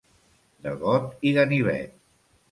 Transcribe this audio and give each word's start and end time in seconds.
De 0.67 0.71
got 0.83 1.27
i 1.31 1.33
ganivet. 1.35 1.93